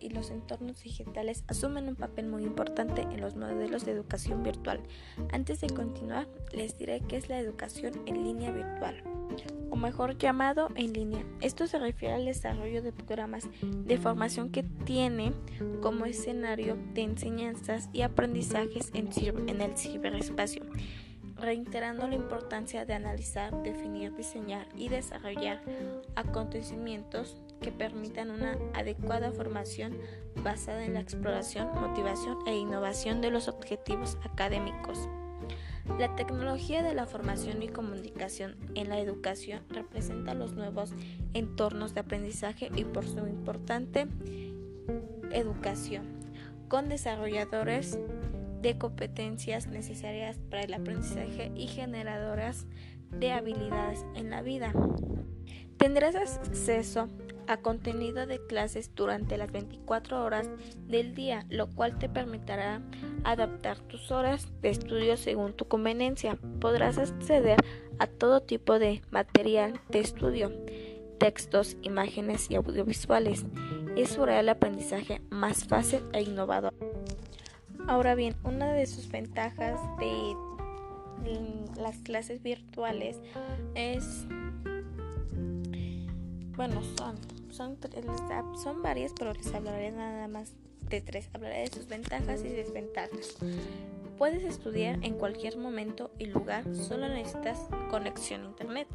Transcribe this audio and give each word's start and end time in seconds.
y 0.00 0.10
los 0.10 0.30
entornos 0.30 0.82
digitales 0.82 1.44
asumen 1.48 1.88
un 1.88 1.96
papel 1.96 2.26
muy 2.26 2.44
importante 2.44 3.02
en 3.02 3.20
los 3.20 3.36
modelos 3.36 3.84
de 3.84 3.92
educación 3.92 4.42
virtual. 4.42 4.80
Antes 5.32 5.60
de 5.60 5.68
continuar, 5.68 6.26
les 6.52 6.76
diré 6.76 7.00
qué 7.08 7.16
es 7.16 7.28
la 7.28 7.38
educación 7.38 7.92
en 8.06 8.24
línea 8.24 8.50
virtual, 8.50 9.02
o 9.70 9.76
mejor 9.76 10.18
llamado 10.18 10.68
en 10.74 10.92
línea. 10.92 11.24
Esto 11.40 11.66
se 11.66 11.78
refiere 11.78 12.14
al 12.14 12.24
desarrollo 12.24 12.82
de 12.82 12.92
programas 12.92 13.48
de 13.62 13.98
formación 13.98 14.50
que 14.50 14.62
tiene 14.62 15.32
como 15.82 16.06
escenario 16.06 16.76
de 16.94 17.02
enseñanzas 17.02 17.88
y 17.92 18.02
aprendizajes 18.02 18.90
en, 18.94 19.10
en 19.48 19.60
el 19.60 19.76
ciberespacio 19.76 20.64
reiterando 21.38 22.08
la 22.08 22.14
importancia 22.14 22.86
de 22.86 22.94
analizar, 22.94 23.62
definir, 23.62 24.14
diseñar 24.16 24.66
y 24.74 24.88
desarrollar 24.88 25.60
acontecimientos 26.14 27.36
que 27.60 27.72
permitan 27.72 28.30
una 28.30 28.58
adecuada 28.74 29.32
formación 29.32 29.96
basada 30.42 30.84
en 30.84 30.94
la 30.94 31.00
exploración, 31.00 31.68
motivación 31.74 32.38
e 32.46 32.56
innovación 32.56 33.20
de 33.20 33.30
los 33.30 33.48
objetivos 33.48 34.18
académicos. 34.22 35.08
La 35.98 36.14
tecnología 36.14 36.82
de 36.82 36.94
la 36.94 37.06
formación 37.06 37.62
y 37.62 37.68
comunicación 37.68 38.56
en 38.74 38.88
la 38.88 38.98
educación 38.98 39.62
representa 39.70 40.34
los 40.34 40.52
nuevos 40.52 40.92
entornos 41.32 41.94
de 41.94 42.00
aprendizaje 42.00 42.70
y 42.74 42.84
por 42.84 43.06
su 43.06 43.18
importante 43.26 44.06
educación, 45.30 46.04
con 46.68 46.88
desarrolladores 46.88 47.98
de 48.60 48.76
competencias 48.78 49.68
necesarias 49.68 50.38
para 50.50 50.62
el 50.62 50.74
aprendizaje 50.74 51.52
y 51.54 51.66
generadoras 51.68 52.66
de 53.10 53.32
habilidades 53.32 54.04
en 54.14 54.30
la 54.30 54.42
vida. 54.42 54.72
Tendrás 55.76 56.16
acceso 56.16 57.00
a 57.00 57.25
contenido 57.58 58.26
de 58.26 58.44
clases 58.46 58.94
durante 58.94 59.36
las 59.36 59.52
24 59.52 60.24
horas 60.24 60.50
del 60.88 61.14
día, 61.14 61.46
lo 61.48 61.68
cual 61.68 61.98
te 61.98 62.08
permitirá 62.08 62.82
adaptar 63.24 63.78
tus 63.78 64.10
horas 64.10 64.48
de 64.62 64.70
estudio 64.70 65.16
según 65.16 65.52
tu 65.52 65.66
conveniencia. 65.68 66.38
Podrás 66.60 66.98
acceder 66.98 67.58
a 67.98 68.06
todo 68.06 68.42
tipo 68.42 68.78
de 68.78 69.02
material 69.10 69.80
de 69.88 70.00
estudio, 70.00 70.52
textos, 71.18 71.76
imágenes 71.82 72.50
y 72.50 72.56
audiovisuales. 72.56 73.44
Hará 74.20 74.40
el 74.40 74.48
aprendizaje 74.48 75.20
más 75.30 75.64
fácil 75.64 76.00
e 76.12 76.22
innovador. 76.22 76.74
Ahora 77.86 78.14
bien, 78.14 78.34
una 78.44 78.72
de 78.72 78.86
sus 78.86 79.08
ventajas 79.08 79.80
de 79.98 80.34
las 81.80 81.98
clases 81.98 82.42
virtuales 82.42 83.20
es 83.74 84.26
bueno, 86.56 86.82
son 86.96 87.16
son, 87.56 87.78
son 88.62 88.82
varias, 88.82 89.12
pero 89.18 89.32
les 89.32 89.52
hablaré 89.54 89.90
nada 89.90 90.28
más 90.28 90.52
de 90.88 91.00
tres. 91.00 91.30
Hablaré 91.32 91.60
de 91.60 91.68
sus 91.68 91.86
ventajas 91.86 92.42
y 92.44 92.48
desventajas. 92.48 93.36
Puedes 94.18 94.44
estudiar 94.44 94.98
en 95.02 95.14
cualquier 95.14 95.56
momento 95.56 96.10
y 96.18 96.26
lugar, 96.26 96.64
solo 96.74 97.08
necesitas 97.08 97.68
conexión 97.90 98.42
a 98.42 98.46
internet. 98.46 98.88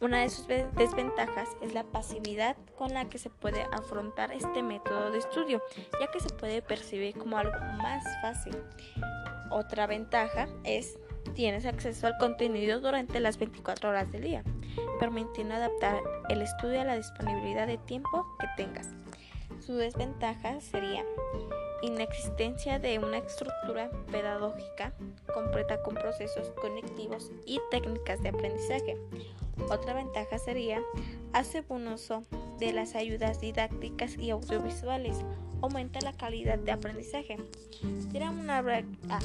Una 0.00 0.20
de 0.20 0.28
sus 0.28 0.46
desventajas 0.46 1.48
es 1.62 1.72
la 1.72 1.84
pasividad 1.84 2.56
con 2.76 2.92
la 2.92 3.08
que 3.08 3.18
se 3.18 3.30
puede 3.30 3.62
afrontar 3.72 4.32
este 4.32 4.62
método 4.62 5.10
de 5.10 5.18
estudio, 5.18 5.62
ya 5.98 6.10
que 6.10 6.20
se 6.20 6.28
puede 6.28 6.60
percibir 6.60 7.16
como 7.16 7.38
algo 7.38 7.58
más 7.78 8.04
fácil. 8.20 8.56
Otra 9.50 9.86
ventaja 9.86 10.48
es 10.64 10.98
tienes 11.34 11.66
acceso 11.66 12.06
al 12.06 12.16
contenido 12.18 12.80
durante 12.80 13.20
las 13.20 13.38
24 13.38 13.90
horas 13.90 14.10
del 14.10 14.22
día, 14.22 14.44
permitiendo 15.00 15.54
adaptar 15.54 16.00
el 16.28 16.42
estudio 16.42 16.80
a 16.80 16.84
la 16.84 16.96
disponibilidad 16.96 17.66
de 17.66 17.78
tiempo 17.78 18.26
que 18.38 18.46
tengas. 18.56 18.88
Su 19.60 19.74
desventaja 19.74 20.60
sería 20.60 21.04
inexistencia 21.82 22.78
de 22.78 22.98
una 22.98 23.18
estructura 23.18 23.90
pedagógica 24.10 24.94
completa 25.32 25.82
con 25.82 25.94
procesos 25.94 26.50
conectivos 26.60 27.30
y 27.46 27.60
técnicas 27.70 28.22
de 28.22 28.30
aprendizaje. 28.30 28.96
Otra 29.70 29.94
ventaja 29.94 30.38
sería 30.38 30.82
hacer 31.32 31.64
buen 31.64 31.88
uso 31.88 32.22
de 32.58 32.72
las 32.72 32.94
ayudas 32.94 33.40
didácticas 33.40 34.16
y 34.18 34.30
audiovisuales, 34.30 35.16
aumenta 35.64 36.00
la 36.00 36.12
calidad 36.12 36.58
de 36.58 36.72
aprendizaje. 36.72 37.36
Crea 38.12 38.30
una 38.30 38.58
ah, 39.10 39.20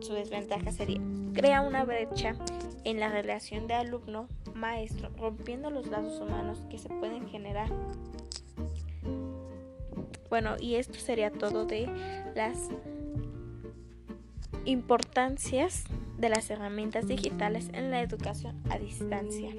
su 0.00 0.12
desventaja 0.12 0.70
sería 0.70 1.00
crea 1.36 1.60
una 1.60 1.84
brecha 1.84 2.34
en 2.84 2.98
la 2.98 3.10
relación 3.10 3.66
de 3.66 3.74
alumno-maestro, 3.74 5.10
rompiendo 5.18 5.70
los 5.70 5.86
lazos 5.88 6.18
humanos 6.20 6.58
que 6.70 6.78
se 6.78 6.88
pueden 6.88 7.28
generar. 7.28 7.68
Bueno, 10.30 10.56
y 10.58 10.76
esto 10.76 10.94
sería 10.94 11.30
todo 11.30 11.66
de 11.66 11.86
las 12.34 12.56
importancias 14.64 15.84
de 16.18 16.30
las 16.30 16.48
herramientas 16.50 17.06
digitales 17.06 17.68
en 17.74 17.90
la 17.90 18.00
educación 18.00 18.62
a 18.70 18.78
distancia. 18.78 19.54